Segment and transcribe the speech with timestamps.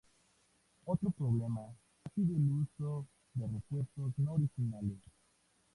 [0.85, 3.05] Otro problema, ha sido el uso
[3.35, 4.97] de repuestos no originales.